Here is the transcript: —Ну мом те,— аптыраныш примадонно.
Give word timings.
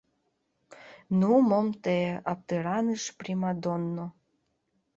—Ну 1.19 1.29
мом 1.49 1.67
те,— 1.83 1.97
аптыраныш 2.31 3.03
примадонно. 3.19 4.05